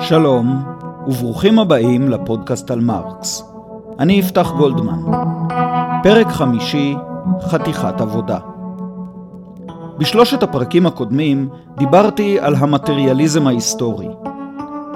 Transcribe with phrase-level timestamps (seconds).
[0.00, 0.62] שלום,
[1.06, 3.42] וברוכים הבאים לפודקאסט על מרקס.
[3.98, 4.98] אני יפתח גולדמן.
[6.02, 6.94] פרק חמישי,
[7.40, 8.38] חתיכת עבודה.
[9.98, 11.48] בשלושת הפרקים הקודמים
[11.78, 14.08] דיברתי על המטריאליזם ההיסטורי.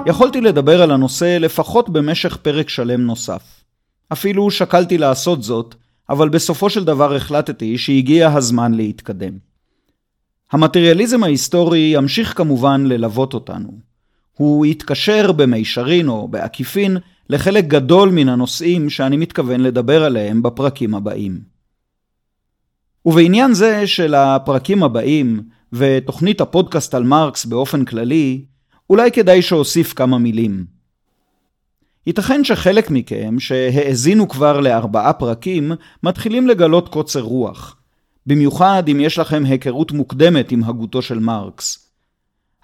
[0.05, 3.63] יכולתי לדבר על הנושא לפחות במשך פרק שלם נוסף.
[4.13, 5.75] אפילו שקלתי לעשות זאת,
[6.09, 9.54] אבל בסופו של דבר החלטתי שהגיע הזמן להתקדם.
[10.51, 13.69] המטריאליזם ההיסטורי ימשיך כמובן ללוות אותנו.
[14.33, 16.97] הוא יתקשר במישרין או בעקיפין
[17.29, 21.39] לחלק גדול מן הנושאים שאני מתכוון לדבר עליהם בפרקים הבאים.
[23.05, 25.43] ובעניין זה של הפרקים הבאים,
[25.73, 28.45] ותוכנית הפודקאסט על מרקס באופן כללי,
[28.89, 30.65] אולי כדאי שאוסיף כמה מילים.
[32.07, 35.71] ייתכן שחלק מכם, שהאזינו כבר לארבעה פרקים,
[36.03, 37.77] מתחילים לגלות קוצר רוח.
[38.27, 41.89] במיוחד אם יש לכם היכרות מוקדמת עם הגותו של מרקס.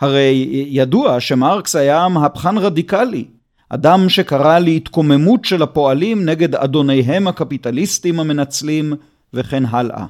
[0.02, 3.26] הרי ידוע שמרקס היה מהפכן רדיקלי,
[3.70, 8.94] אדם שקרא להתקוממות של הפועלים נגד אדוניהם הקפיטליסטים המנצלים,
[9.34, 10.06] וכן הלאה.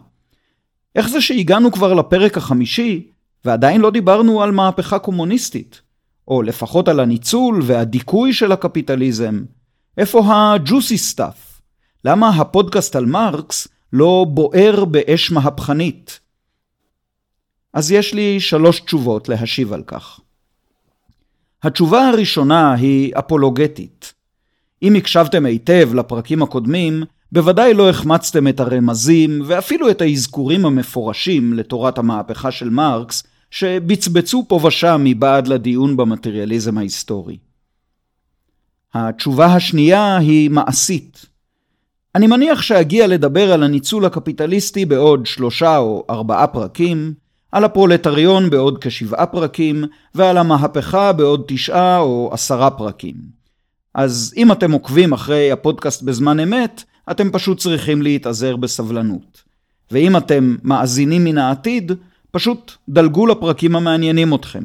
[0.96, 3.08] איך זה שהגענו כבר לפרק החמישי,
[3.46, 5.82] ועדיין לא דיברנו על מהפכה קומוניסטית?
[6.28, 9.44] או לפחות על הניצול והדיכוי של הקפיטליזם.
[9.98, 11.62] איפה ה-juicy stuff?
[12.06, 16.20] למה הפודקאסט על מרקס לא בוער באש מהפכנית?
[17.74, 20.20] אז יש לי שלוש תשובות להשיב על כך.
[21.64, 24.14] התשובה הראשונה היא אפולוגטית.
[24.84, 31.98] אם הקשבתם היטב לפרקים הקודמים, בוודאי לא החמצתם את הרמזים ואפילו את האזכורים המפורשים לתורת
[31.98, 37.38] המהפכה של מרקס שבצבצו פה ושם מבעד לדיון במטריאליזם ההיסטורי.
[38.94, 41.26] התשובה השנייה היא מעשית.
[42.16, 47.14] אני מניח שאגיע לדבר על הניצול הקפיטליסטי בעוד שלושה או ארבעה פרקים,
[47.52, 49.84] על הפרולטריון בעוד כשבעה פרקים,
[50.16, 53.16] ועל המהפכה בעוד תשעה או עשרה פרקים.
[53.94, 59.44] אז אם אתם עוקבים אחרי הפודקאסט בזמן אמת, אתם פשוט צריכים להתאזר בסבלנות.
[59.92, 61.92] ואם אתם מאזינים מן העתיד,
[62.32, 64.64] פשוט דלגו לפרקים המעניינים אתכם.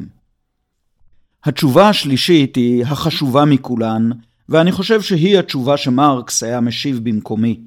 [1.44, 4.10] התשובה השלישית היא החשובה מכולן,
[4.48, 7.60] ואני חושב שהיא התשובה שמרקס היה משיב במקומי.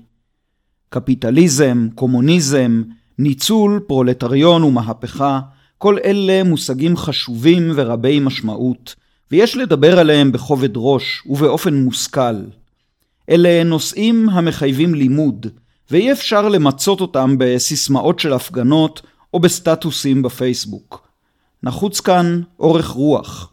[0.89, 2.83] קפיטליזם, קומוניזם,
[3.17, 5.39] ניצול, פרולטריון ומהפכה,
[5.77, 8.95] כל אלה מושגים חשובים ורבי משמעות,
[9.31, 12.35] ויש לדבר עליהם בכובד ראש ובאופן מושכל.
[13.29, 15.47] אלה נושאים המחייבים לימוד,
[15.91, 19.01] ואי אפשר למצות אותם בסיסמאות של הפגנות
[19.33, 21.07] או בסטטוסים בפייסבוק.
[21.63, 23.51] נחוץ כאן אורך רוח.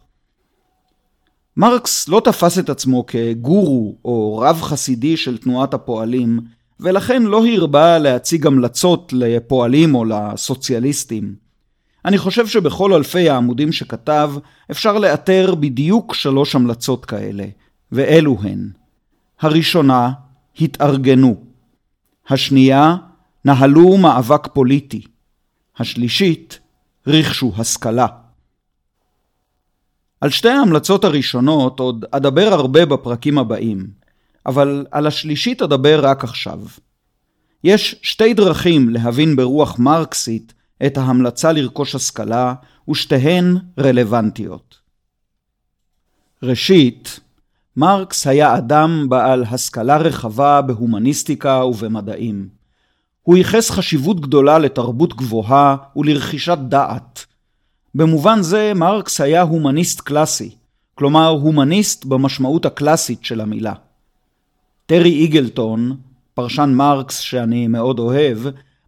[1.57, 6.41] מרקס לא תפס את עצמו כגורו או רב חסידי של תנועת הפועלים,
[6.81, 11.35] ולכן לא הרבה להציג המלצות לפועלים או לסוציאליסטים.
[12.05, 14.33] אני חושב שבכל אלפי העמודים שכתב
[14.71, 17.45] אפשר לאתר בדיוק שלוש המלצות כאלה,
[17.93, 18.69] ואלו הן.
[19.41, 20.11] הראשונה,
[20.61, 21.37] התארגנו.
[22.29, 22.97] השנייה,
[23.45, 25.03] נהלו מאבק פוליטי.
[25.79, 26.59] השלישית,
[27.07, 28.07] רכשו השכלה.
[30.27, 33.87] על שתי ההמלצות הראשונות עוד אדבר הרבה בפרקים הבאים,
[34.47, 36.61] אבל על השלישית אדבר רק עכשיו.
[37.65, 40.55] יש שתי דרכים להבין ברוח מרקסית
[40.87, 42.55] את ההמלצה לרכוש השכלה,
[42.89, 44.75] ושתיהן רלוונטיות.
[46.43, 47.21] ראשית,
[47.77, 52.49] מרקס היה אדם בעל השכלה רחבה בהומניסטיקה ובמדעים.
[53.23, 57.27] הוא ייחס חשיבות גדולה לתרבות גבוהה ולרכישת דעת.
[57.97, 60.51] במובן זה מרקס היה הומניסט קלאסי,
[60.95, 63.73] כלומר הומניסט במשמעות הקלאסית של המילה.
[64.87, 65.97] טרי איגלטון,
[66.35, 68.39] פרשן מרקס שאני מאוד אוהב,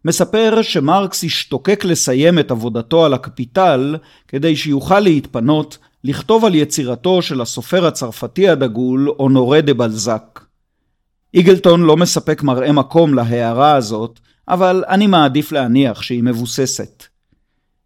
[0.05, 3.95] מספר שמרקס השתוקק לסיים את עבודתו על הקפיטל
[4.27, 10.39] כדי שיוכל להתפנות לכתוב על יצירתו של הסופר הצרפתי הדגול אונורי דה בלזק.
[11.33, 17.03] איגלטון לא מספק מראה מקום להערה הזאת, אבל אני מעדיף להניח שהיא מבוססת.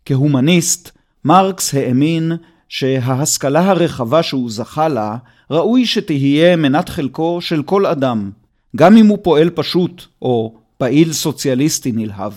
[0.05, 0.92] כהומניסט,
[1.25, 2.31] מרקס האמין
[2.69, 5.17] שההשכלה הרחבה שהוא זכה לה,
[5.51, 8.31] ראוי שתהיה מנת חלקו של כל אדם,
[8.75, 12.33] גם אם הוא פועל פשוט או פעיל סוציאליסטי נלהב.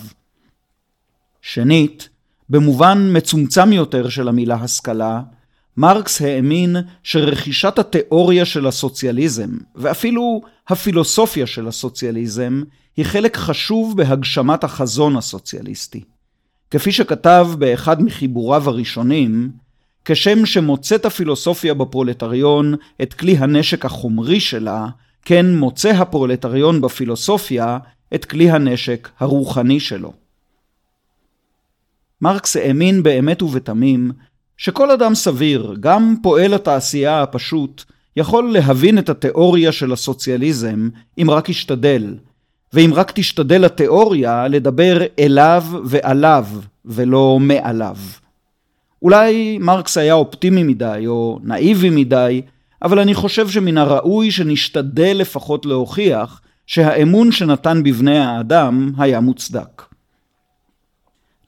[1.41, 2.09] שנית,
[2.49, 5.21] במובן מצומצם יותר של המילה השכלה,
[5.77, 12.63] מרקס האמין שרכישת התיאוריה של הסוציאליזם, ואפילו הפילוסופיה של הסוציאליזם,
[12.97, 16.03] היא חלק חשוב בהגשמת החזון הסוציאליסטי.
[16.71, 19.51] כפי שכתב באחד מחיבוריו הראשונים,
[20.05, 24.87] כשם שמוצאת הפילוסופיה בפרולטריון את כלי הנשק החומרי שלה,
[25.25, 27.77] כן מוצא הפרולטריון בפילוסופיה
[28.15, 30.13] את כלי הנשק הרוחני שלו.
[32.21, 34.11] מרקס האמין באמת ובתמים
[34.57, 37.83] שכל אדם סביר, גם פועל התעשייה הפשוט,
[38.15, 42.15] יכול להבין את התיאוריה של הסוציאליזם אם רק ישתדל,
[42.73, 46.45] ואם רק תשתדל התיאוריה לדבר אליו ועליו
[46.85, 47.97] ולא מעליו.
[49.01, 52.41] אולי מרקס היה אופטימי מדי או נאיבי מדי,
[52.81, 59.83] אבל אני חושב שמן הראוי שנשתדל לפחות להוכיח שהאמון שנתן בבני האדם היה מוצדק.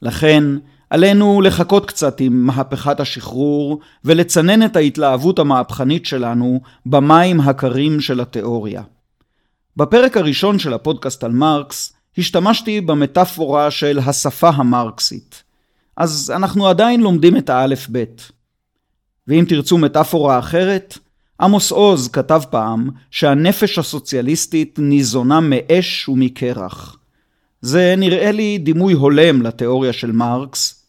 [0.02, 0.44] לכן,
[0.90, 8.82] עלינו לחכות קצת עם מהפכת השחרור ולצנן את ההתלהבות המהפכנית שלנו במים הקרים של התיאוריה.
[9.76, 15.42] בפרק הראשון של הפודקאסט על מרקס השתמשתי במטאפורה של השפה המרקסית.
[15.96, 18.30] אז אנחנו עדיין לומדים את האלף-בית.
[19.28, 20.98] ואם תרצו מטאפורה אחרת,
[21.40, 26.96] עמוס עוז כתב פעם שהנפש הסוציאליסטית ניזונה מאש ומקרח.
[27.60, 30.84] זה נראה לי דימוי הולם לתיאוריה של מרקס,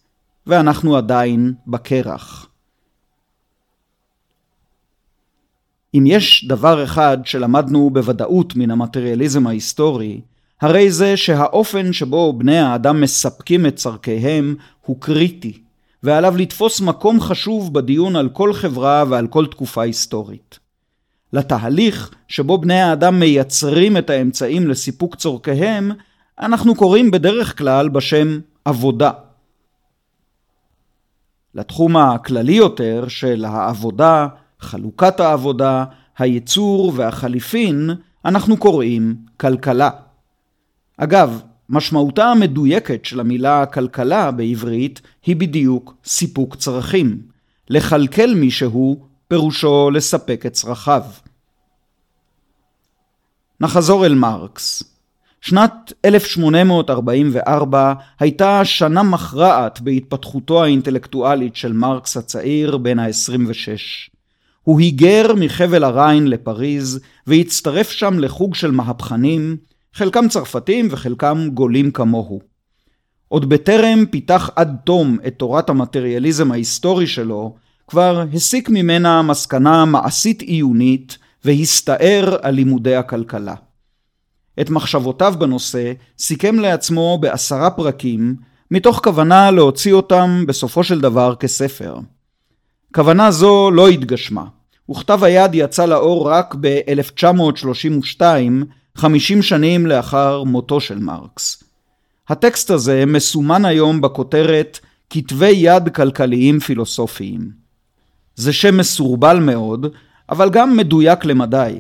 [0.48, 2.48] ואנחנו עדיין בקרח.
[5.94, 10.22] אם יש דבר אחד שלמדנו בוודאות מן המטריאליזם ההיסטורי,
[10.62, 14.56] הרי זה שהאופן שבו בני האדם מספקים את צורכיהם
[14.86, 15.62] הוא קריטי,
[16.04, 20.60] ועליו לתפוס מקום חשוב בדיון על כל חברה ועל כל תקופה היסטורית.
[21.34, 25.92] לתהליך שבו בני האדם מייצרים את האמצעים לסיפוק צורכיהם,
[26.40, 29.12] אנחנו קוראים בדרך כלל בשם עבודה.
[31.56, 34.28] לתחום הכללי יותר של העבודה,
[34.62, 35.86] חלוקת העבודה,
[36.18, 37.90] הייצור והחליפין,
[38.26, 39.90] אנחנו קוראים כלכלה.
[40.98, 47.22] אגב, משמעותה המדויקת של המילה כלכלה בעברית היא בדיוק סיפוק צרכים.
[47.70, 51.04] לכלכל מישהו פירושו לספק את צרכיו.
[53.60, 54.84] נחזור אל מרקס.
[55.42, 64.12] שנת 1844 הייתה שנה מכרעת בהתפתחותו האינטלקטואלית של מרקס הצעיר בן ה-26.
[64.64, 69.58] הוא היגר מחבל הריין לפריז והצטרף שם לחוג של מהפכנים,
[69.94, 72.42] חלקם צרפתים וחלקם גולים כמוהו.
[73.28, 77.56] עוד בטרם פיתח עד תום את תורת המטריאליזם ההיסטורי שלו,
[77.88, 83.56] כבר הסיק ממנה מסקנה מעשית עיונית והסתער על לימודי הכלכלה.
[84.62, 88.36] את מחשבותיו בנושא סיכם לעצמו בעשרה פרקים,
[88.72, 91.96] מתוך כוונה להוציא אותם בסופו של דבר כספר.
[92.94, 94.46] כוונה זו לא התגשמה,
[94.92, 98.22] וכתב היד יצא לאור רק ב-1932,
[98.96, 101.64] 50 שנים לאחר מותו של מרקס.
[102.30, 104.80] הטקסט הזה מסומן היום בכותרת
[105.10, 107.52] כתבי יד כלכליים פילוסופיים.
[108.36, 109.86] זה שם מסורבל מאוד,
[110.30, 111.80] אבל גם מדויק למדי.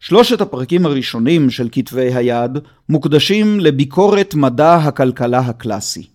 [0.00, 2.58] שלושת הפרקים הראשונים של כתבי היד
[2.88, 6.13] מוקדשים לביקורת מדע הכלכלה הקלאסי.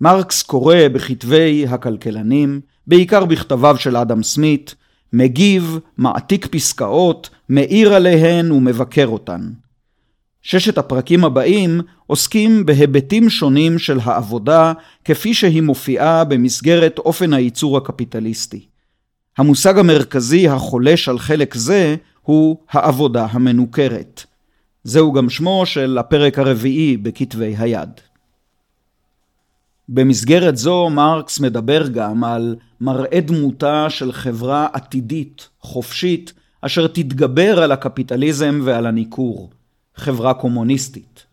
[0.00, 4.74] מרקס קורא בכתבי הכלכלנים, בעיקר בכתביו של אדם סמית,
[5.12, 9.50] מגיב, מעתיק פסקאות, מאיר עליהן ומבקר אותן.
[10.42, 14.72] ששת הפרקים הבאים עוסקים בהיבטים שונים של העבודה
[15.04, 18.66] כפי שהיא מופיעה במסגרת אופן הייצור הקפיטליסטי.
[19.38, 24.24] המושג המרכזי החולש על חלק זה הוא העבודה המנוכרת.
[24.84, 27.90] זהו גם שמו של הפרק הרביעי בכתבי היד.
[29.88, 37.72] במסגרת זו מרקס מדבר גם על מראה דמותה של חברה עתידית, חופשית, אשר תתגבר על
[37.72, 39.50] הקפיטליזם ועל הניכור,
[39.96, 41.26] חברה קומוניסטית.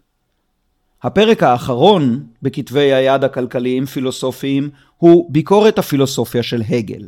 [1.03, 7.07] הפרק האחרון בכתבי היד הכלכליים פילוסופיים הוא ביקורת הפילוסופיה של הגל.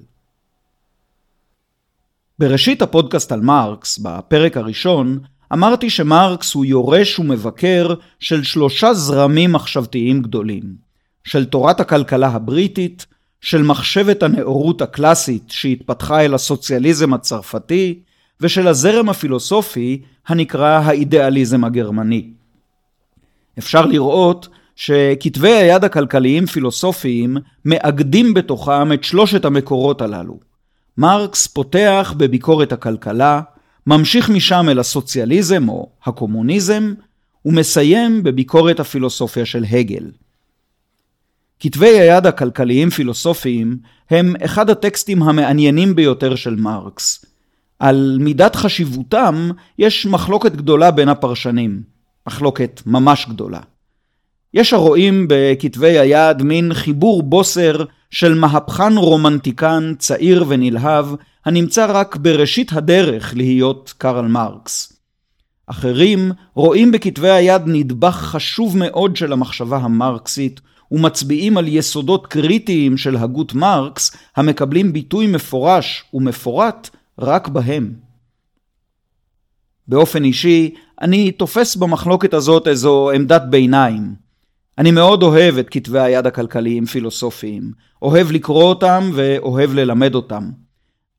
[2.39, 5.19] בראשית הפודקאסט על מרקס, בפרק הראשון,
[5.53, 10.75] אמרתי שמרקס הוא יורש ומבקר של שלושה זרמים מחשבתיים גדולים,
[11.23, 13.05] של תורת הכלכלה הבריטית,
[13.41, 17.99] של מחשבת הנאורות הקלאסית שהתפתחה אל הסוציאליזם הצרפתי,
[18.41, 22.29] ושל הזרם הפילוסופי הנקרא האידיאליזם הגרמני.
[23.59, 30.39] אפשר לראות שכתבי היד הכלכליים פילוסופיים מאגדים בתוכם את שלושת המקורות הללו.
[30.97, 33.41] מרקס פותח בביקורת הכלכלה,
[33.87, 36.93] ממשיך משם אל הסוציאליזם או הקומוניזם,
[37.45, 40.11] ומסיים בביקורת הפילוסופיה של הגל.
[41.63, 43.77] כתבי היד הכלכליים פילוסופיים
[44.09, 47.25] הם אחד הטקסטים המעניינים ביותר של מרקס.
[47.79, 51.81] על מידת חשיבותם יש מחלוקת גדולה בין הפרשנים,
[52.27, 53.59] מחלוקת ממש גדולה.
[54.53, 61.05] יש הרואים בכתבי היד מין חיבור בוסר של מהפכן רומנטיקן צעיר ונלהב,
[61.45, 64.93] הנמצא רק בראשית הדרך להיות קרל מרקס.
[65.67, 70.61] אחרים רואים בכתבי היד נדבך חשוב מאוד של המחשבה המרקסית,
[70.93, 77.93] ומצביעים על יסודות קריטיים של הגות מרקס, המקבלים ביטוי מפורש ומפורט רק בהם.
[79.87, 84.15] באופן אישי, אני תופס במחלוקת הזאת איזו עמדת ביניים.
[84.77, 87.71] אני מאוד אוהב את כתבי היד הכלכליים-פילוסופיים,
[88.01, 90.49] אוהב לקרוא אותם ואוהב ללמד אותם.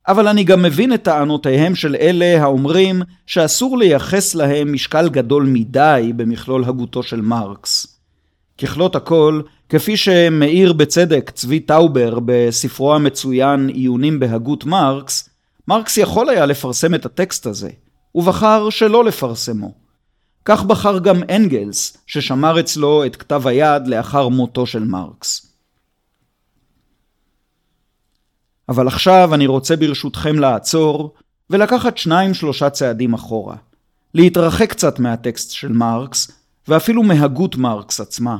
[0.07, 6.11] אבל אני גם מבין את טענותיהם של אלה האומרים שאסור לייחס להם משקל גדול מדי
[6.15, 7.94] במכלול הגותו של מרקס.
[8.57, 15.29] ככלות הכל, כפי שמאיר בצדק צבי טאובר בספרו המצוין עיונים בהגות מרקס,
[15.67, 17.69] מרקס יכול היה לפרסם את הטקסט הזה,
[18.15, 19.73] ובחר שלא לפרסמו.
[20.45, 25.55] כך בחר גם אנגלס, ששמר אצלו את כתב היד לאחר מותו של מרקס.
[28.69, 31.13] אבל עכשיו אני רוצה ברשותכם לעצור
[31.49, 33.55] ולקחת שניים שלושה צעדים אחורה.
[34.13, 36.31] להתרחק קצת מהטקסט של מרקס,
[36.67, 38.37] ואפילו מהגות מרקס עצמה,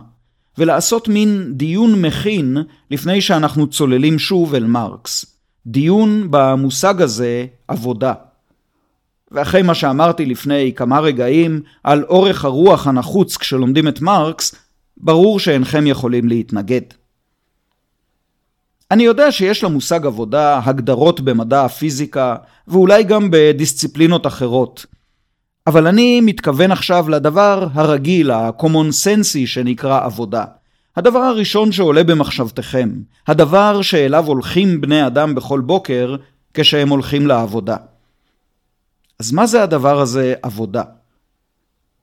[0.58, 2.58] ולעשות מין דיון מכין
[2.92, 5.26] לפני שאנחנו צוללים שוב אל מרקס.
[5.68, 8.14] דיון במושג הזה עבודה.
[9.32, 14.56] ואחרי מה שאמרתי לפני כמה רגעים על אורך הרוח הנחוץ כשלומדים את מרקס,
[14.98, 16.82] ברור שאינכם יכולים להתנגד.
[18.92, 22.36] אני יודע שיש למושג עבודה הגדרות במדע הפיזיקה,
[22.68, 24.86] ואולי גם בדיסציפלינות אחרות.
[25.68, 30.46] אבל אני מתכוון עכשיו לדבר הרגיל, sense שנקרא עבודה.
[30.96, 32.90] הדבר הראשון שעולה במחשבתכם,
[33.28, 36.16] הדבר שאליו הולכים בני אדם בכל בוקר
[36.54, 37.78] כשהם הולכים לעבודה.
[39.20, 40.84] אז מה זה הדבר הזה עבודה?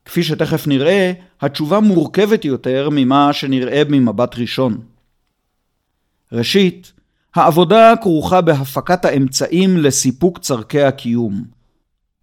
[0.04, 4.80] כפי שתכף נראה, התשובה מורכבת יותר ממה שנראה ממבט ראשון.
[6.32, 6.92] ראשית,
[7.34, 11.61] העבודה כרוכה בהפקת האמצעים לסיפוק צורכי הקיום.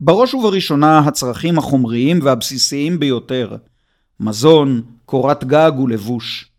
[0.02, 3.56] בראש ובראשונה הצרכים החומריים והבסיסיים ביותר,
[4.20, 6.52] מזון, קורת גג ולבוש.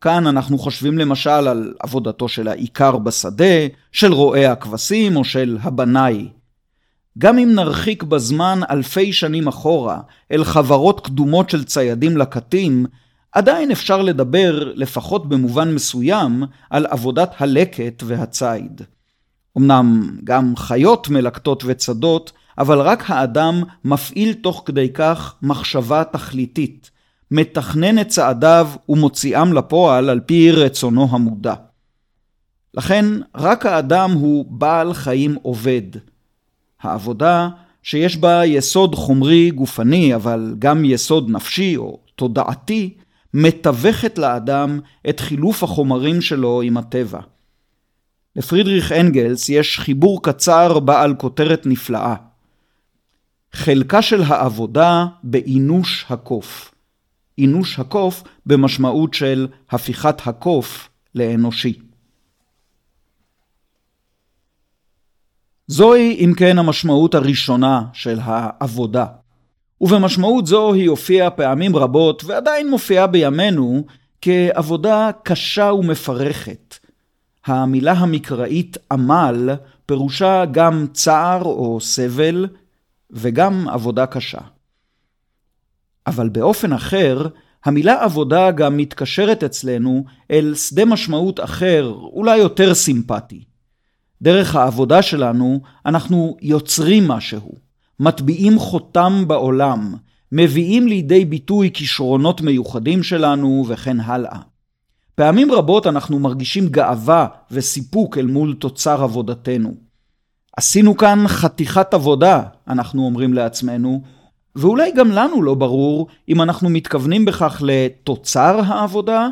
[0.00, 6.28] כאן אנחנו חושבים למשל על עבודתו של העיקר בשדה, של רועי הכבשים או של הבנאי.
[7.18, 10.00] גם אם נרחיק בזמן אלפי שנים אחורה
[10.32, 12.86] אל חברות קדומות של ציידים לקטים,
[13.32, 18.82] עדיין אפשר לדבר, לפחות במובן מסוים, על עבודת הלקט והציד.
[19.58, 26.90] אמנם גם חיות מלקטות וצדות, אבל רק האדם מפעיל תוך כדי כך מחשבה תכליתית,
[27.30, 31.54] מתכנן את צעדיו ומוציאם לפועל על פי רצונו המודע.
[32.74, 35.82] לכן רק האדם הוא בעל חיים עובד.
[36.82, 37.48] העבודה
[37.82, 42.94] שיש בה יסוד חומרי גופני, אבל גם יסוד נפשי או תודעתי,
[43.34, 47.20] מתווכת לאדם את חילוף החומרים שלו עם הטבע.
[48.36, 52.14] לפרידריך אנגלס יש חיבור קצר בעל כותרת נפלאה.
[53.52, 56.74] חלקה של העבודה באינוש הקוף.
[57.38, 61.78] אינוש הקוף במשמעות של הפיכת הקוף לאנושי.
[65.66, 69.06] זוהי אם כן המשמעות הראשונה של העבודה.
[69.80, 73.84] ובמשמעות זו היא הופיעה פעמים רבות, ועדיין מופיעה בימינו,
[74.22, 76.78] כעבודה קשה ומפרכת.
[77.46, 79.50] המילה המקראית עמל
[79.86, 82.46] פירושה גם צער או סבל,
[83.12, 84.40] וגם עבודה קשה.
[86.06, 87.26] אבל באופן אחר,
[87.64, 93.44] המילה עבודה גם מתקשרת אצלנו אל שדה משמעות אחר, אולי יותר סימפטי.
[94.22, 97.52] דרך העבודה שלנו אנחנו יוצרים משהו.
[98.00, 99.94] מטביעים חותם בעולם,
[100.32, 104.38] מביאים לידי ביטוי כישרונות מיוחדים שלנו וכן הלאה.
[105.14, 109.89] פעמים רבות אנחנו מרגישים גאווה וסיפוק אל מול תוצר עבודתנו.
[110.60, 114.02] עשינו כאן חתיכת עבודה, אנחנו אומרים לעצמנו,
[114.56, 119.28] ואולי גם לנו לא ברור אם אנחנו מתכוונים בכך לתוצר העבודה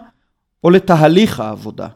[0.65, 1.89] או לתהליך העבודה.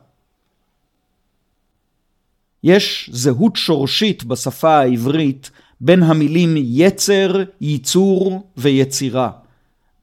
[2.65, 9.31] יש זהות שורשית בשפה העברית בין המילים יצר, ייצור ויצירה.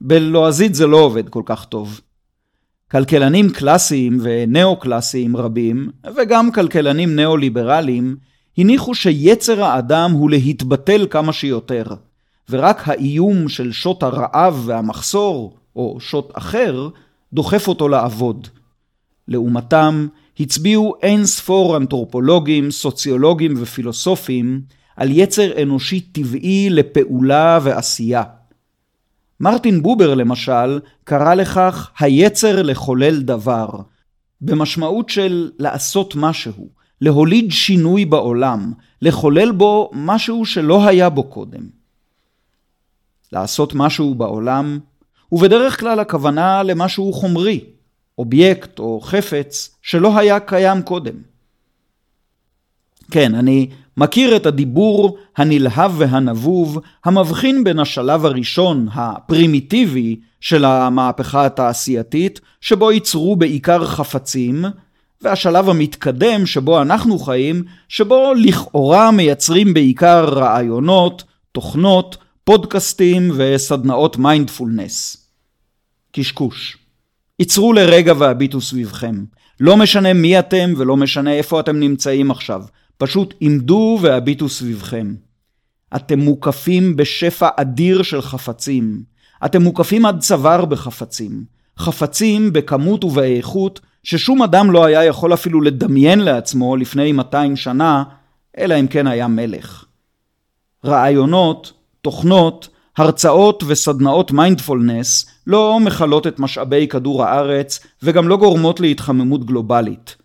[0.01, 2.01] בלועזית זה לא עובד כל כך טוב.
[2.91, 8.28] כלכלנים קלאסיים ונאו-קלאסיים רבים, וגם כלכלנים ניאו-ליברליים,
[8.59, 11.83] הניחו שיצר האדם הוא להתבטל כמה שיותר,
[12.49, 16.89] ורק האיום של שוט הרעב והמחסור, או שוט אחר,
[17.33, 18.47] דוחף אותו לעבוד.
[19.27, 20.07] לעומתם,
[20.39, 24.61] הצביעו אין ספור אנתרופולוגים, סוציולוגים ופילוסופים
[24.95, 28.23] על יצר אנושי טבעי לפעולה ועשייה.
[29.39, 33.69] מרטין בובר למשל קרא לכך היצר לחולל דבר,
[34.41, 41.69] במשמעות של לעשות משהו, להוליד שינוי בעולם, לחולל בו משהו שלא היה בו קודם.
[43.31, 44.79] לעשות משהו בעולם,
[45.31, 47.63] ובדרך כלל הכוונה למשהו חומרי,
[48.17, 51.15] אובייקט או חפץ שלא היה קיים קודם.
[53.11, 62.39] כן, אני מכיר את הדיבור הנלהב והנבוב המבחין בין השלב הראשון, הפרימיטיבי, של המהפכה התעשייתית,
[62.61, 64.65] שבו ייצרו בעיקר חפצים,
[65.21, 75.17] והשלב המתקדם שבו אנחנו חיים, שבו לכאורה מייצרים בעיקר רעיונות, תוכנות, פודקאסטים וסדנאות מיינדפולנס.
[76.11, 76.77] קשקוש.
[77.39, 79.23] ייצרו לרגע והביטו סביבכם.
[79.59, 82.61] לא משנה מי אתם ולא משנה איפה אתם נמצאים עכשיו.
[82.97, 85.15] פשוט עמדו והביטו סביבכם.
[85.95, 89.03] אתם מוקפים בשפע אדיר של חפצים.
[89.45, 91.43] אתם מוקפים עד צוואר בחפצים.
[91.77, 98.03] חפצים בכמות ובאיכות ששום אדם לא היה יכול אפילו לדמיין לעצמו לפני 200 שנה,
[98.57, 99.85] אלא אם כן היה מלך.
[100.85, 109.45] רעיונות, תוכנות, הרצאות וסדנאות מיינדפולנס לא מכלות את משאבי כדור הארץ וגם לא גורמות להתחממות
[109.45, 110.15] גלובלית.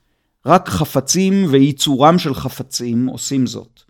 [0.46, 3.80] רק חפצים וייצורם של חפצים עושים זאת.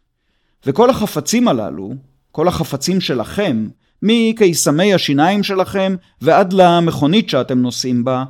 [0.67, 1.95] וכל החפצים הללו,
[2.33, 3.69] כל החפצים שלכם,
[4.03, 8.25] מקיסמי השיניים שלכם ועד למכונית שאתם נוסעים בה,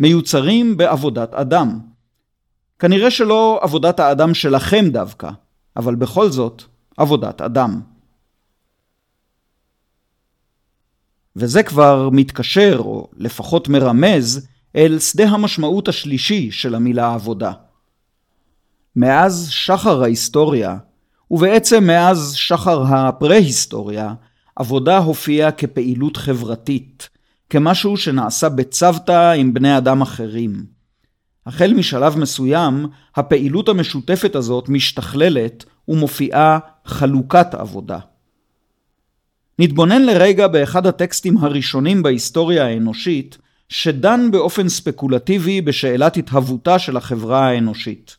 [0.00, 1.78] מיוצרים בעבודת אדם.
[2.78, 5.30] כנראה שלא עבודת האדם שלכם דווקא,
[5.76, 6.62] אבל בכל זאת,
[6.96, 7.80] עבודת אדם.
[11.36, 17.52] וזה כבר מתקשר, או לפחות מרמז, אל שדה המשמעות השלישי של המילה עבודה.
[18.96, 20.76] מאז שחר ההיסטוריה,
[21.30, 24.14] ובעצם מאז שחר הפרה-היסטוריה,
[24.56, 27.08] עבודה הופיעה כפעילות חברתית,
[27.50, 30.64] כמשהו שנעשה בצוותא עם בני אדם אחרים.
[31.46, 32.86] החל משלב מסוים,
[33.16, 37.98] הפעילות המשותפת הזאת משתכללת ומופיעה חלוקת עבודה.
[39.58, 43.38] נתבונן לרגע באחד הטקסטים הראשונים בהיסטוריה האנושית,
[43.68, 48.16] שדן באופן ספקולטיבי בשאלת התהוותה של החברה האנושית.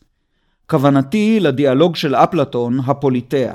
[0.66, 3.54] כוונתי לדיאלוג של אפלטון, הפוליטאה.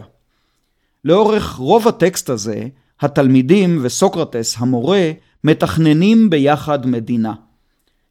[1.05, 2.67] לאורך רוב הטקסט הזה,
[3.01, 5.11] התלמידים וסוקרטס המורה
[5.43, 7.33] מתכננים ביחד מדינה.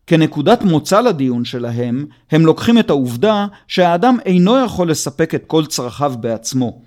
[0.06, 6.14] כנקודת מוצא לדיון שלהם, הם לוקחים את העובדה שהאדם אינו יכול לספק את כל צרכיו
[6.20, 6.82] בעצמו.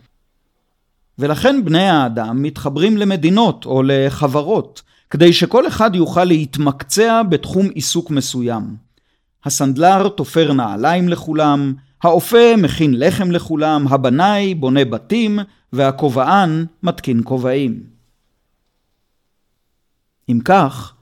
[1.19, 8.75] ולכן בני האדם מתחברים למדינות או לחברות, כדי שכל אחד יוכל להתמקצע בתחום עיסוק מסוים.
[9.45, 15.39] הסנדלר תופר נעליים לכולם, האופה מכין לחם לכולם, הבנאי בונה בתים,
[15.73, 17.94] והכובען מתקין כובעים.
[20.29, 20.93] אם כך,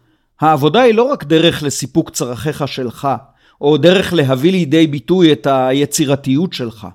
[0.42, 3.08] העבודה היא לא רק דרך לסיפוק צרכיך שלך,
[3.62, 6.88] או דרך להביא לידי ביטוי את היצירתיות שלך.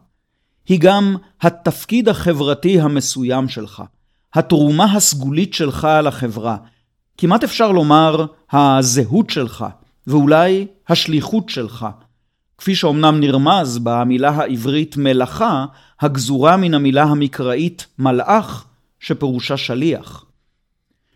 [0.69, 3.83] היא גם התפקיד החברתי המסוים שלך,
[4.35, 6.57] התרומה הסגולית שלך לחברה.
[7.19, 9.67] כמעט אפשר לומר הזהות שלך,
[10.07, 11.87] ואולי השליחות שלך.
[12.59, 15.65] כפי שאומנם נרמז במילה העברית מלאכה,
[16.01, 18.65] הגזורה מן המילה המקראית מלאך,
[19.01, 20.25] שפירושה שליח.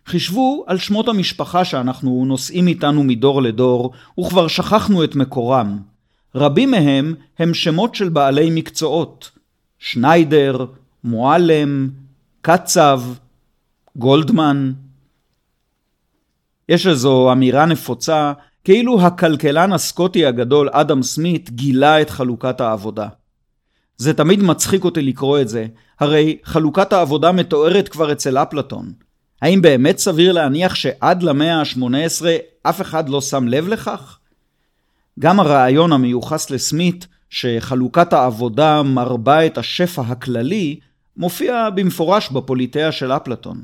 [0.05, 5.79] חישבו על שמות המשפחה שאנחנו נושאים איתנו מדור לדור, וכבר שכחנו את מקורם.
[6.35, 9.31] רבים מהם הם שמות של בעלי מקצועות.
[9.79, 10.65] שניידר,
[11.03, 11.89] מועלם,
[12.41, 13.01] קצב,
[13.95, 14.73] גולדמן.
[16.69, 23.07] יש איזו אמירה נפוצה כאילו הכלכלן הסקוטי הגדול אדם סמית גילה את חלוקת העבודה.
[23.97, 25.65] זה תמיד מצחיק אותי לקרוא את זה,
[25.99, 28.93] הרי חלוקת העבודה מתוארת כבר אצל אפלטון.
[29.43, 32.25] האם באמת סביר להניח שעד למאה ה-18
[32.63, 34.19] אף אחד לא שם לב לכך?
[35.19, 40.79] גם הרעיון המיוחס לסמית, שחלוקת העבודה מרבה את השפע הכללי,
[41.17, 43.61] מופיע במפורש בפוליטאה של אפלטון.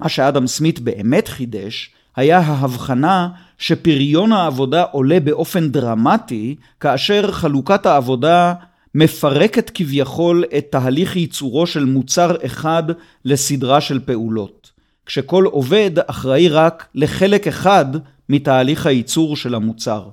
[0.00, 8.54] מה שאדם סמית באמת חידש, היה ההבחנה שפריון העבודה עולה באופן דרמטי, כאשר חלוקת העבודה
[8.94, 12.82] מפרקת כביכול את תהליך ייצורו של מוצר אחד
[13.24, 14.70] לסדרה של פעולות,
[15.06, 17.84] כשכל עובד אחראי רק לחלק אחד
[18.28, 20.08] מתהליך הייצור של המוצר.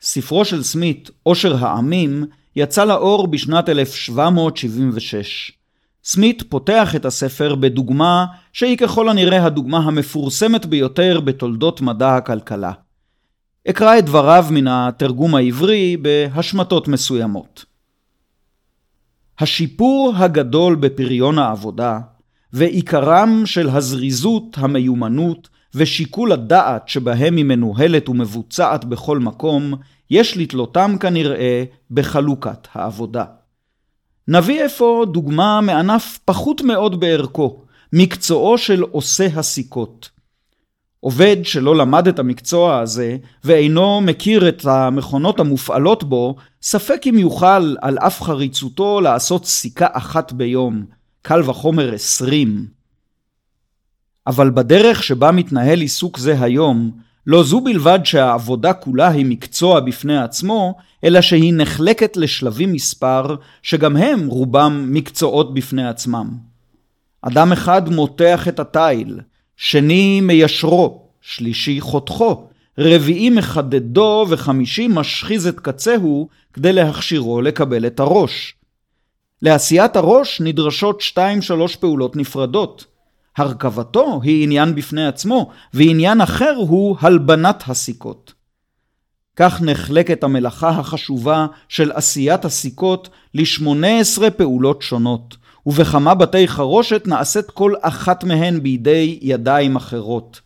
[0.00, 2.24] ספרו של סמית, עושר העמים,
[2.56, 5.52] יצא לאור בשנת 1776.
[6.04, 12.72] סמית פותח את הספר בדוגמה שהיא ככל הנראה הדוגמה המפורסמת ביותר בתולדות מדע הכלכלה.
[13.70, 17.64] אקרא את דבריו מן התרגום העברי בהשמטות מסוימות.
[19.38, 22.00] השיפור הגדול בפריון העבודה
[22.52, 29.74] ועיקרם של הזריזות, המיומנות ושיקול הדעת שבהם היא מנוהלת ומבוצעת בכל מקום,
[30.10, 33.24] יש לתלותם כנראה בחלוקת העבודה.
[34.28, 40.10] נביא אפוא דוגמה מענף פחות מאוד בערכו, מקצועו של עושה הסיכות.
[41.04, 47.74] עובד שלא למד את המקצוע הזה ואינו מכיר את המכונות המופעלות בו, ספק אם יוכל
[47.80, 50.84] על אף חריצותו לעשות סיכה אחת ביום,
[51.22, 52.66] קל וחומר עשרים.
[54.26, 56.90] אבל בדרך שבה מתנהל עיסוק זה היום,
[57.26, 63.96] לא זו בלבד שהעבודה כולה היא מקצוע בפני עצמו, אלא שהיא נחלקת לשלבים מספר, שגם
[63.96, 66.30] הם רובם מקצועות בפני עצמם.
[67.22, 69.20] אדם אחד מותח את התיל,
[69.64, 72.48] שני מיישרו, שלישי חותכו,
[72.78, 78.54] רביעי מחדדו וחמישי משחיז את קצהו כדי להכשירו לקבל את הראש.
[79.42, 82.84] לעשיית הראש נדרשות שתיים שלוש פעולות נפרדות.
[83.36, 88.32] הרכבתו היא עניין בפני עצמו, ועניין אחר הוא הלבנת הסיכות.
[89.36, 97.50] כך נחלקת המלאכה החשובה של עשיית הסיכות לשמונה עשרה פעולות שונות, ובכמה בתי חרושת נעשית
[97.50, 100.40] כל אחת מהן בידי ידיים אחרות.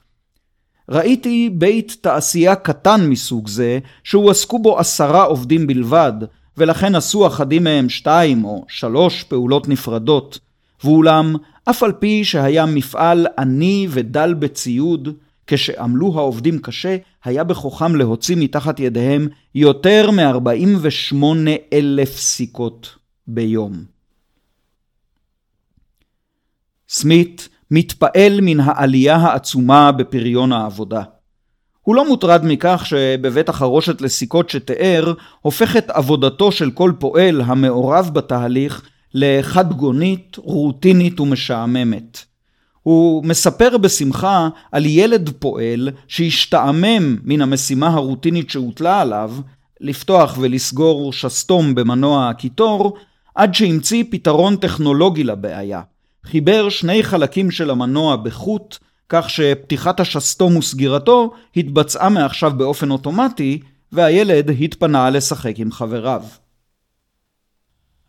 [0.89, 6.13] ראיתי בית תעשייה קטן מסוג זה, שהועסקו בו עשרה עובדים בלבד,
[6.57, 10.39] ולכן עשו אחדים מהם שתיים או שלוש פעולות נפרדות,
[10.85, 11.37] ואולם,
[11.71, 15.09] אף על פי שהיה מפעל עני ודל בציוד,
[15.47, 21.25] כשעמלו העובדים קשה, היה בכוחם להוציא מתחת ידיהם יותר מ-48
[21.73, 23.96] אלף סיכות ביום.
[26.89, 31.03] סמית מתפעל מן העלייה העצומה בפריון העבודה.
[31.83, 38.83] הוא לא מוטרד מכך שבבית החרושת לסיכות שתיאר, הופכת עבודתו של כל פועל המעורב בתהליך
[39.15, 42.25] לחד-גונית, רוטינית ומשעממת.
[42.83, 49.33] הוא מספר בשמחה על ילד פועל שהשתעמם מן המשימה הרוטינית שהוטלה עליו,
[49.81, 52.97] לפתוח ולסגור שסתום במנוע הקיטור,
[53.35, 55.81] עד שהמציא פתרון טכנולוגי לבעיה.
[56.27, 58.77] חיבר שני חלקים של המנוע בחוט,
[59.09, 63.61] כך שפתיחת השסתום וסגירתו התבצעה מעכשיו באופן אוטומטי,
[63.93, 66.23] והילד התפנה לשחק עם חבריו.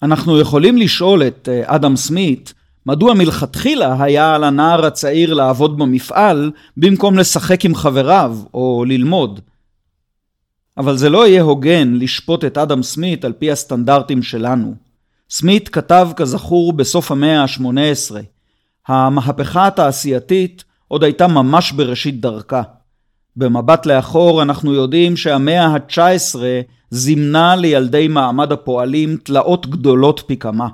[0.04, 2.54] אנחנו יכולים לשאול את אה, אדם סמית,
[2.86, 9.40] מדוע מלכתחילה היה על הנער הצעיר לעבוד במפעל במקום לשחק עם חבריו או ללמוד?
[10.78, 14.87] אבל זה לא יהיה הוגן לשפוט את אדם סמית על פי הסטנדרטים שלנו.
[15.30, 18.16] סמית כתב כזכור בסוף המאה ה-18.
[18.88, 22.62] המהפכה התעשייתית עוד הייתה ממש בראשית דרכה.
[23.36, 26.40] במבט לאחור אנחנו יודעים שהמאה ה-19
[26.92, 30.68] זימנה לילדי מעמד הפועלים תלאות גדולות פי כמה.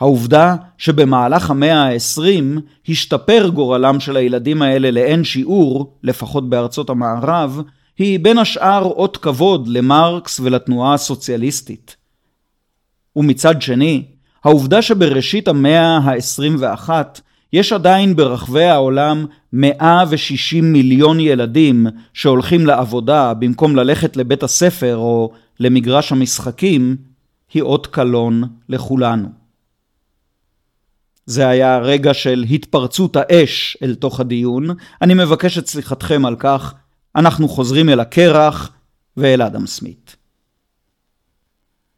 [0.00, 7.60] העובדה שבמהלך המאה ה-20 השתפר גורלם של הילדים האלה לאין שיעור, לפחות בארצות המערב,
[7.98, 12.01] היא בין השאר אות כבוד למרקס ולתנועה הסוציאליסטית.
[13.16, 14.04] ומצד שני,
[14.44, 16.90] העובדה שבראשית המאה ה-21
[17.52, 26.12] יש עדיין ברחבי העולם 160 מיליון ילדים שהולכים לעבודה במקום ללכת לבית הספר או למגרש
[26.12, 26.96] המשחקים,
[27.54, 29.28] היא אות קלון לכולנו.
[31.26, 34.66] זה היה רגע של התפרצות האש אל תוך הדיון.
[35.02, 36.74] אני מבקש את סליחתכם על כך.
[37.16, 38.70] אנחנו חוזרים אל הקרח
[39.16, 40.16] ואל אדם סמית.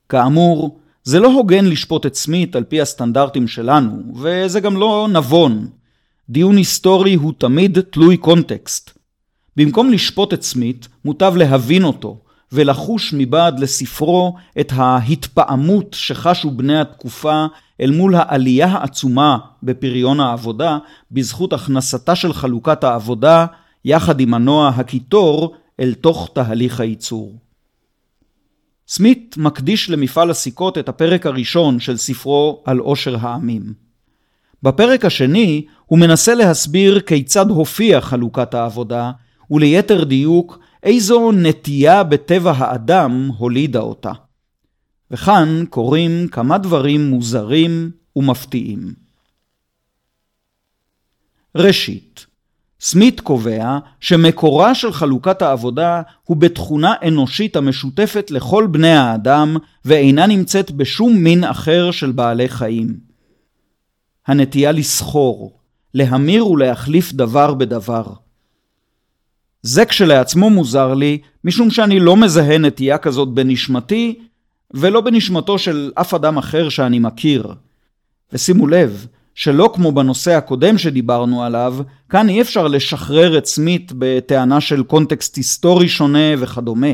[0.09, 5.69] כאמור, זה לא הוגן לשפוט את סמית על פי הסטנדרטים שלנו, וזה גם לא נבון.
[6.31, 8.99] דיון היסטורי הוא תמיד תלוי קונטקסט.
[9.57, 12.19] במקום לשפוט את סמית, מוטב להבין אותו,
[12.53, 17.47] ולחוש מבעד לספרו את ההתפעמות שחשו בני התקופה
[17.81, 20.79] אל מול העלייה העצומה בפריון העבודה,
[21.12, 23.47] בזכות הכנסתה של חלוקת העבודה,
[23.85, 27.33] יחד עם מנוע הקיטור, אל תוך תהליך הייצור.
[28.88, 33.75] סמית מקדיש למפעל הסיכות את הפרק הראשון של ספרו על עושר העמים.
[34.62, 39.12] בפרק השני הוא מנסה להסביר כיצד הופיעה חלוקת העבודה,
[39.51, 44.12] וליתר דיוק, איזו נטייה בטבע האדם הולידה אותה.
[45.11, 48.94] וכאן קורים כמה דברים מוזרים ומפתיעים.
[51.55, 52.27] ראשית,
[52.85, 60.70] סמית קובע שמקורה של חלוקת העבודה הוא בתכונה אנושית המשותפת לכל בני האדם ואינה נמצאת
[60.70, 62.97] בשום מין אחר של בעלי חיים.
[64.27, 65.59] הנטייה לסחור,
[65.94, 68.05] להמיר ולהחליף דבר בדבר.
[69.62, 74.18] זה כשלעצמו מוזר לי, משום שאני לא מזהה נטייה כזאת בנשמתי,
[74.75, 77.55] ולא בנשמתו של אף אדם אחר שאני מכיר.
[78.33, 81.77] ושימו לב, שלא כמו בנושא הקודם שדיברנו עליו,
[82.09, 86.92] כאן אי אפשר לשחרר את סמית בטענה של קונטקסט היסטורי שונה וכדומה.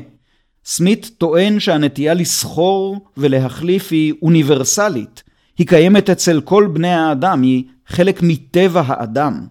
[0.64, 5.22] סמית טוען שהנטייה לסחור ולהחליף היא אוניברסלית.
[5.59, 9.46] היא קיימת אצל כל בני האדם, היא חלק מטבע האדם.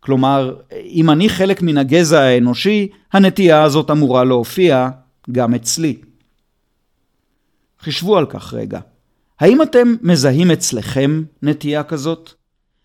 [0.00, 4.88] כלומר, אם אני חלק מן הגזע האנושי, הנטייה הזאת אמורה להופיע
[5.32, 5.96] גם אצלי.
[7.80, 8.80] חישבו על כך רגע.
[9.40, 12.30] האם אתם מזהים אצלכם נטייה כזאת?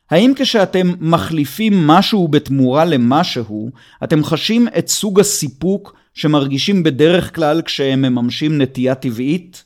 [0.10, 3.72] האם כשאתם מחליפים משהו בתמורה למשהו,
[4.04, 9.64] אתם חשים את סוג הסיפוק שמרגישים בדרך כלל כשהם מממשים נטייה טבעית?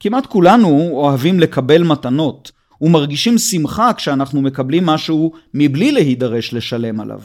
[0.00, 7.20] כמעט כולנו אוהבים לקבל מתנות, ומרגישים שמחה כשאנחנו מקבלים משהו מבלי להידרש לשלם עליו.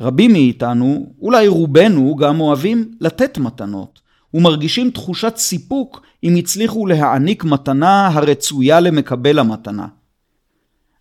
[0.00, 4.00] רבים מאיתנו, אולי רובנו, גם אוהבים לתת מתנות,
[4.34, 9.86] ומרגישים תחושת סיפוק אם הצליחו להעניק מתנה הרצויה למקבל המתנה.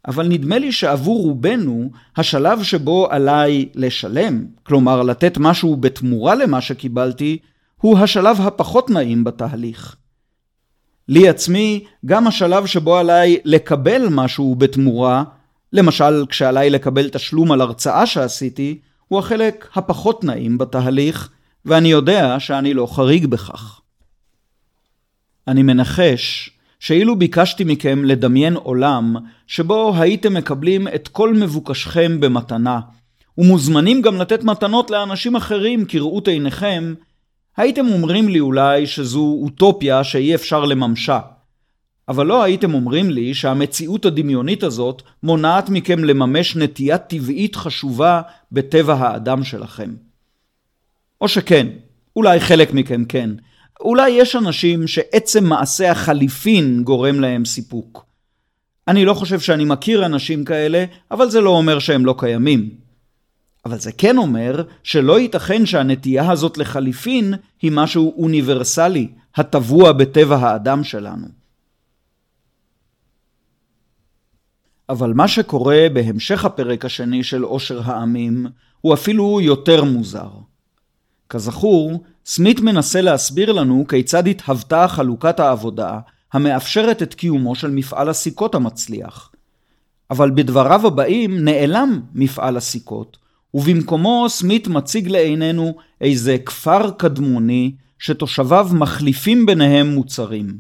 [0.08, 7.38] אבל נדמה לי שעבור רובנו, השלב שבו עליי לשלם, כלומר לתת משהו בתמורה למה שקיבלתי,
[7.82, 9.96] הוא השלב הפחות נעים בתהליך.
[11.08, 15.24] לי עצמי, גם השלב שבו עליי לקבל משהו בתמורה,
[15.74, 21.30] למשל כשעליי לקבל תשלום על הרצאה שעשיתי, הוא החלק הפחות נעים בתהליך,
[21.66, 23.82] ואני יודע שאני לא חריג בכך.
[25.48, 29.16] אני מנחש שאילו ביקשתי מכם לדמיין עולם
[29.48, 32.80] שבו הייתם מקבלים את כל מבוקשכם במתנה,
[33.38, 36.94] ומוזמנים גם לתת מתנות לאנשים אחרים כראות עיניכם,
[37.58, 41.20] הייתם אומרים לי אולי שזו אוטופיה שאי אפשר לממשה.
[42.08, 48.22] אבל לא הייתם אומרים לי שהמציאות הדמיונית הזאת מונעת מכם לממש נטייה טבעית חשובה
[48.52, 49.94] בטבע האדם שלכם.
[51.22, 51.68] או שכן,
[52.16, 53.30] אולי חלק מכם כן.
[53.80, 58.06] אולי יש אנשים שעצם מעשה החליפין גורם להם סיפוק.
[58.88, 62.70] אני לא חושב שאני מכיר אנשים כאלה, אבל זה לא אומר שהם לא קיימים.
[63.66, 70.84] אבל זה כן אומר שלא ייתכן שהנטייה הזאת לחליפין היא משהו אוניברסלי, הטבוע בטבע האדם
[70.84, 71.28] שלנו.
[74.90, 78.48] אבל מה שקורה בהמשך הפרק השני של עושר העמים
[78.82, 80.30] הוא אפילו יותר מוזר.
[81.32, 86.00] כזכור, סמית מנסה להסביר לנו כיצד התהוותה חלוקת העבודה
[86.34, 89.32] המאפשרת את קיומו של מפעל הסיכות המצליח.
[90.12, 93.18] אבל בדבריו הבאים נעלם מפעל הסיכות,
[93.54, 100.58] ובמקומו סמית מציג לעינינו איזה כפר קדמוני שתושביו מחליפים ביניהם מוצרים.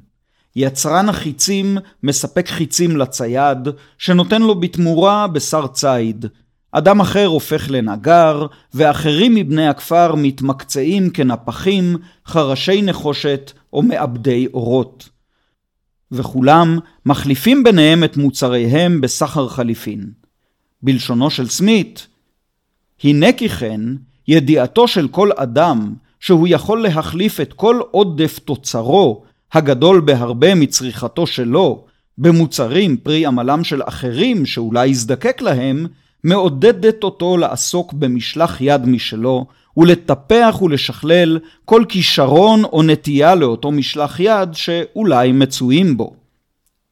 [0.55, 6.25] יצרן החיצים מספק חיצים לצייד, שנותן לו בתמורה בשר ציד.
[6.71, 15.09] אדם אחר הופך לנגר, ואחרים מבני הכפר מתמקצעים כנפחים, חרשי נחושת או מעבדי אורות.
[16.11, 20.09] וכולם מחליפים ביניהם את מוצריהם בסחר חליפין.
[20.83, 22.07] בלשונו של סמית,
[23.03, 23.81] הנה כי כן,
[24.27, 31.85] ידיעתו של כל אדם שהוא יכול להחליף את כל עודף תוצרו, הגדול בהרבה מצריכתו שלו,
[32.17, 35.87] במוצרים פרי עמלם של אחרים שאולי יזדקק להם,
[36.23, 39.45] מעודדת אותו לעסוק במשלח יד משלו,
[39.77, 46.15] ולטפח ולשכלל כל כישרון או נטייה לאותו משלח יד שאולי מצויים בו.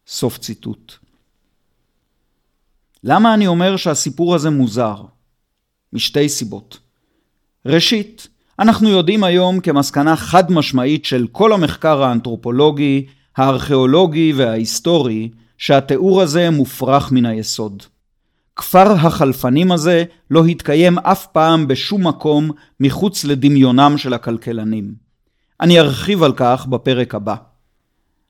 [0.08, 0.94] סוף ציטוט.
[3.04, 4.96] למה אני אומר שהסיפור הזה מוזר?
[5.94, 6.78] משתי סיבות.
[7.66, 8.28] ראשית,
[8.60, 13.06] אנחנו יודעים היום כמסקנה חד משמעית של כל המחקר האנתרופולוגי,
[13.38, 17.84] הארכיאולוגי וההיסטורי, שהתיאור הזה מופרך מן היסוד.
[18.60, 24.94] כפר החלפנים הזה לא התקיים אף פעם בשום מקום מחוץ לדמיונם של הכלכלנים.
[25.62, 27.36] אני ארחיב על כך בפרק הבא.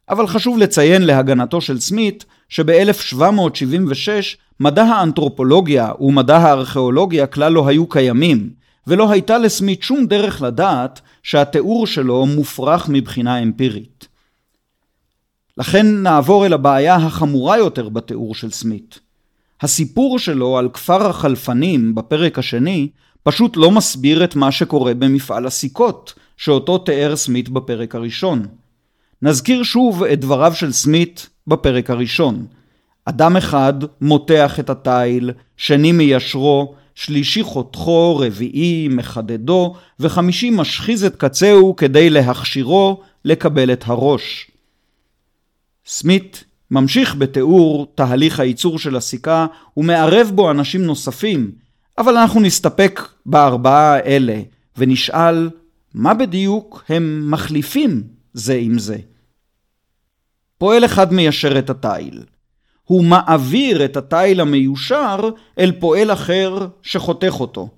[0.09, 4.09] אבל חשוב לציין להגנתו של סמית שב-1776
[4.59, 8.49] מדע האנתרופולוגיה ומדע הארכיאולוגיה כלל לא היו קיימים,
[8.87, 14.07] ולא הייתה לסמית שום דרך לדעת שהתיאור שלו מופרך מבחינה אמפירית.
[15.57, 19.08] לכן נעבור אל הבעיה החמורה יותר בתיאור של סמית.
[19.61, 22.89] הסיפור שלו על כפר החלפנים בפרק השני
[23.23, 28.45] פשוט לא מסביר את מה שקורה במפעל הסיכות, שאותו תיאר סמית בפרק הראשון.
[29.21, 32.45] נזכיר שוב את דבריו של סמית בפרק הראשון.
[33.05, 41.75] אדם אחד מותח את התיל, שני מיישרו, שלישי חותכו, רביעי מחדדו, וחמישי משחיז את קצהו
[41.75, 44.51] כדי להכשירו לקבל את הראש.
[45.85, 49.45] סמית ממשיך בתיאור תהליך הייצור של הסיכה
[49.77, 51.51] ומערב בו אנשים נוספים,
[51.97, 54.41] אבל אנחנו נסתפק בארבעה אלה
[54.77, 55.49] ונשאל
[55.93, 58.03] מה בדיוק הם מחליפים
[58.33, 58.97] זה עם זה.
[60.57, 62.23] פועל אחד מיישר את התיל.
[62.83, 65.29] הוא מעביר את התיל המיושר
[65.59, 67.69] אל פועל אחר שחותך אותו.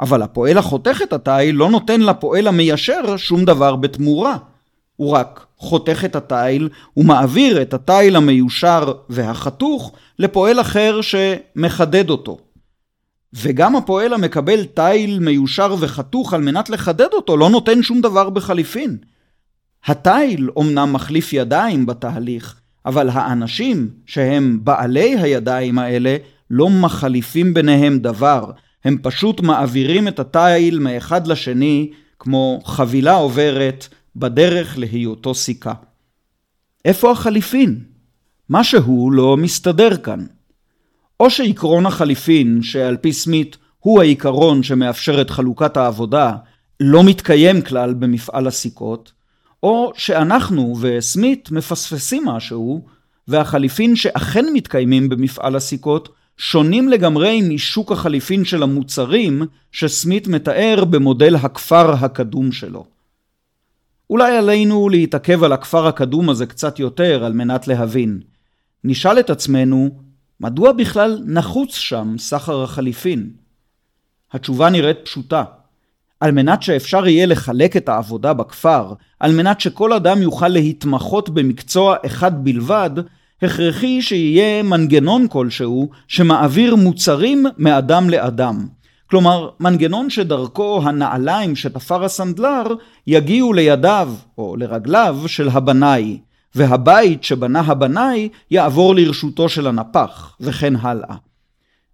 [0.00, 4.36] אבל הפועל החותך את התיל לא נותן לפועל המיישר שום דבר בתמורה.
[5.00, 12.38] הוא רק חותך את התיל ומעביר את התיל המיושר והחתוך לפועל אחר שמחדד אותו.
[13.34, 18.96] וגם הפועל המקבל תיל מיושר וחתוך על מנת לחדד אותו לא נותן שום דבר בחליפין.
[19.86, 26.16] התיל אומנם מחליף ידיים בתהליך, אבל האנשים שהם בעלי הידיים האלה
[26.50, 28.50] לא מחליפים ביניהם דבר,
[28.84, 35.72] הם פשוט מעבירים את התיל מאחד לשני כמו חבילה עוברת בדרך להיותו סיכה.
[36.84, 37.84] איפה החליפין?
[38.50, 40.26] משהו לא מסתדר כאן.
[41.20, 46.36] או שעקרון החליפין, שעל פי סמית הוא העיקרון שמאפשר את חלוקת העבודה,
[46.80, 49.12] לא מתקיים כלל במפעל הסיכות,
[49.62, 52.84] או שאנחנו וסמית מפספסים משהו,
[53.28, 59.42] והחליפין שאכן מתקיימים במפעל הסיכות שונים לגמרי משוק החליפין של המוצרים
[59.72, 62.84] שסמית מתאר במודל הכפר הקדום שלו.
[64.10, 68.20] אולי עלינו להתעכב על הכפר הקדום הזה קצת יותר על מנת להבין.
[68.84, 69.90] נשאל את עצמנו,
[70.40, 73.30] מדוע בכלל נחוץ שם סחר החליפין?
[74.32, 75.44] התשובה נראית פשוטה.
[76.20, 81.96] על מנת שאפשר יהיה לחלק את העבודה בכפר, על מנת שכל אדם יוכל להתמחות במקצוע
[82.06, 82.90] אחד בלבד,
[83.42, 88.66] הכרחי שיהיה מנגנון כלשהו שמעביר מוצרים מאדם לאדם.
[89.10, 92.62] כלומר, מנגנון שדרכו הנעליים שתפר הסנדלר
[93.06, 96.18] יגיעו לידיו או לרגליו של הבנאי,
[96.54, 101.16] והבית שבנה הבנאי יעבור לרשותו של הנפח, וכן הלאה.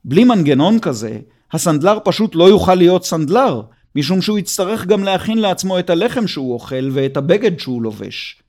[0.05, 1.19] בלי מנגנון כזה,
[1.53, 3.63] הסנדלר פשוט לא יוכל להיות סנדלר,
[3.95, 8.43] משום שהוא יצטרך גם להכין לעצמו את הלחם שהוא אוכל ואת הבגד שהוא לובש.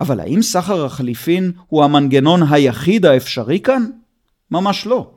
[0.00, 3.86] אבל האם סחר החליפין הוא המנגנון היחיד האפשרי כאן?
[4.50, 5.10] ממש לא.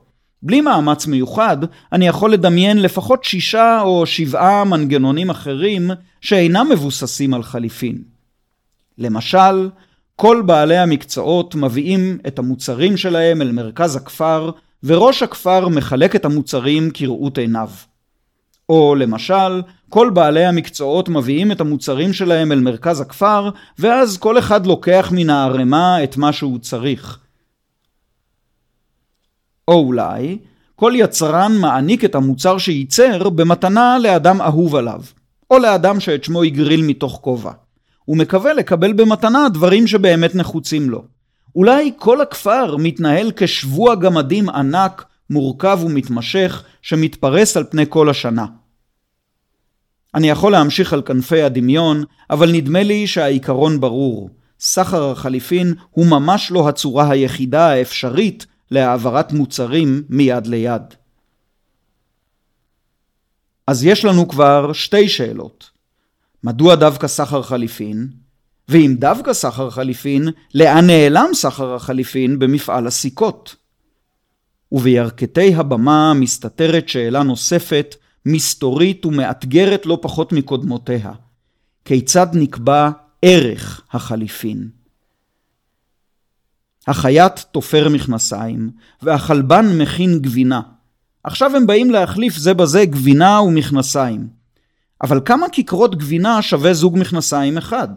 [0.45, 1.57] בלי מאמץ מיוחד,
[1.91, 7.97] אני יכול לדמיין לפחות שישה או שבעה מנגנונים אחרים שאינם מבוססים על חליפין.
[8.97, 9.69] למשל,
[10.15, 14.51] כל בעלי המקצועות מביאים את המוצרים שלהם אל מרכז הכפר,
[14.83, 17.69] וראש הכפר מחלק את המוצרים כראות עיניו.
[18.69, 24.65] או למשל, כל בעלי המקצועות מביאים את המוצרים שלהם אל מרכז הכפר, ואז כל אחד
[24.65, 27.22] לוקח מן הערימה את מה שהוא צריך.
[29.67, 30.37] או אולי,
[30.75, 35.01] כל יצרן מעניק את המוצר שייצר במתנה לאדם אהוב עליו,
[35.51, 37.51] או לאדם שאת שמו הגריל מתוך כובע.
[38.05, 41.03] הוא מקווה לקבל במתנה דברים שבאמת נחוצים לו.
[41.55, 48.45] אולי כל הכפר מתנהל כשבוע גמדים ענק, מורכב ומתמשך, שמתפרס על פני כל השנה.
[50.15, 54.29] אני יכול להמשיך על כנפי הדמיון, אבל נדמה לי שהעיקרון ברור.
[54.59, 60.81] סחר החליפין הוא ממש לא הצורה היחידה האפשרית להעברת מוצרים מיד ליד.
[63.67, 65.69] אז יש לנו כבר שתי שאלות.
[66.43, 68.07] מדוע דווקא סחר חליפין?
[68.69, 73.55] ואם דווקא סחר חליפין, לאן נעלם סחר החליפין במפעל הסיכות?
[74.71, 81.11] ובירכתי הבמה מסתתרת שאלה נוספת מסתורית ומאתגרת לא פחות מקודמותיה.
[81.85, 82.89] כיצד נקבע
[83.21, 84.69] ערך החליפין?
[86.87, 88.69] החייט תופר מכנסיים,
[89.01, 90.61] והחלבן מכין גבינה.
[91.23, 94.27] עכשיו הם באים להחליף זה בזה גבינה ומכנסיים.
[95.03, 97.87] אבל כמה כיכרות גבינה שווה זוג מכנסיים אחד?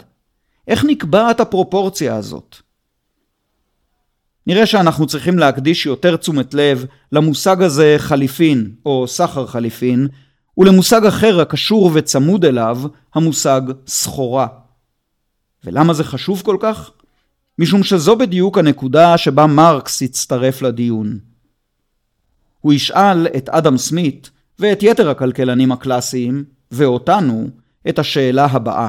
[0.68, 2.56] איך נקבעת הפרופורציה הזאת?
[4.46, 10.08] נראה שאנחנו צריכים להקדיש יותר תשומת לב למושג הזה חליפין או סחר חליפין,
[10.58, 12.78] ולמושג אחר הקשור וצמוד אליו,
[13.14, 14.46] המושג סחורה.
[15.64, 16.90] ולמה זה חשוב כל כך?
[17.58, 21.18] משום שזו בדיוק הנקודה שבה מרקס הצטרף לדיון.
[22.60, 27.48] הוא ישאל את אדם סמית ואת יתר הכלכלנים הקלאסיים, ואותנו,
[27.88, 28.88] את השאלה הבאה: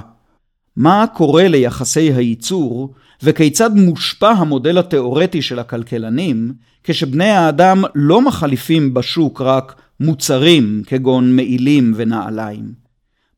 [0.76, 6.54] מה קורה ליחסי הייצור וכיצד מושפע המודל התאורטי של הכלכלנים
[6.84, 12.74] כשבני האדם לא מחליפים בשוק רק מוצרים כגון מעילים ונעליים?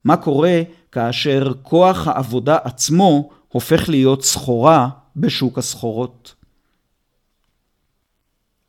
[0.03, 0.61] מה קורה
[0.91, 4.89] כאשר כוח העבודה עצמו הופך להיות סחורה
[5.19, 6.35] בשוק הסחורות?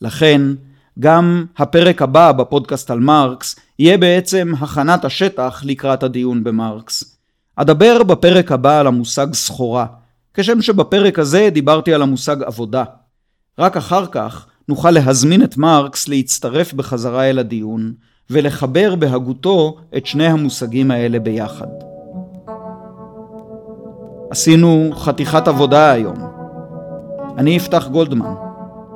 [0.00, 0.42] לכן,
[0.98, 7.16] גם הפרק הבא בפודקאסט על מרקס יהיה בעצם הכנת השטח לקראת הדיון במרקס.
[7.56, 9.86] אדבר בפרק הבא על המושג סחורה,
[10.34, 12.84] כשם שבפרק הזה דיברתי על המושג עבודה.
[13.58, 17.92] רק אחר כך נוכל להזמין את מרקס להצטרף בחזרה אל הדיון,
[18.30, 21.66] ולחבר בהגותו את שני המושגים האלה ביחד.
[24.30, 26.39] עשינו חתיכת עבודה היום.
[27.38, 28.34] אני אפתח גולדמן.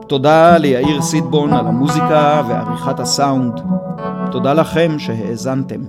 [0.07, 3.61] תודה ליאיר סיטבון על המוזיקה ועריכת הסאונד.
[4.31, 5.81] תודה לכם שהאזנתם.